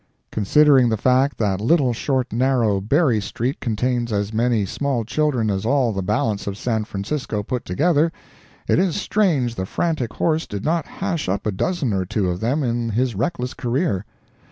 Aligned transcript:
Considering 0.31 0.89
the 0.89 0.97
fact 0.97 1.37
that 1.37 1.61
little 1.61 1.93
short 1.93 2.33
narrow 2.33 2.81
Berry 2.81 3.21
street 3.21 3.59
contains 3.59 4.11
as 4.11 4.33
many 4.33 4.65
small 4.65 5.03
children 5.05 5.51
as 5.51 5.63
all 5.63 5.93
the 5.93 6.01
balance 6.01 6.47
of 6.47 6.57
San 6.57 6.85
Francisco 6.85 7.43
put 7.43 7.65
together, 7.65 8.11
it 8.67 8.79
is 8.79 8.95
strange 8.99 9.53
the 9.53 9.63
frantic 9.67 10.13
horse 10.13 10.47
did 10.47 10.65
not 10.65 10.87
hash 10.87 11.29
up 11.29 11.45
a 11.45 11.51
dozen 11.51 11.93
or 11.93 12.03
two 12.03 12.31
of 12.31 12.39
them 12.39 12.63
in 12.63 12.89
his 12.89 13.13
reckless 13.13 13.53
career. 13.53 14.03